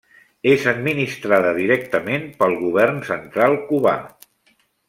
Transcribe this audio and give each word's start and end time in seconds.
És 0.51 0.63
administrada 0.71 1.51
directament 1.59 2.27
pel 2.41 2.57
govern 2.65 3.01
central 3.13 3.59
cubà. 3.73 3.97